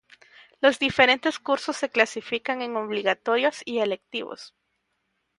Los 0.61 0.79
diferentes 0.79 1.37
cursos 1.37 1.77
se 1.77 1.89
clasifican 1.91 2.63
en 2.63 2.75
obligatorios 2.75 3.61
y 3.65 3.81
electivos. 3.81 4.55